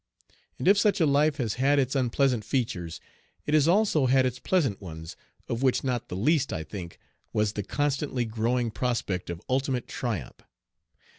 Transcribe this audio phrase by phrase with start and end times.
[0.57, 2.99] And if such a life has had its unpleasant features,
[3.45, 5.15] it has also had its pleasant ones,
[5.47, 6.97] of which not the least, I think,
[7.33, 10.41] was the constantly growing prospect of ultimate triumph.